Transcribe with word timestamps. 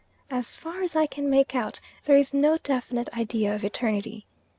As 0.31 0.55
far 0.55 0.81
as 0.81 0.95
I 0.95 1.05
can 1.05 1.29
make 1.29 1.53
out 1.53 1.79
there 2.05 2.17
is 2.17 2.33
no 2.33 2.57
definite 2.57 3.07
idea 3.15 3.53
of 3.53 3.63
eternity. 3.63 4.25